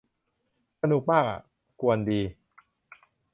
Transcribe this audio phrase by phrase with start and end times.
[0.81, 1.39] สนุกมากอะ
[1.81, 2.21] กวนดี